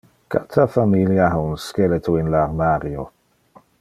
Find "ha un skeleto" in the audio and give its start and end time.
1.29-2.17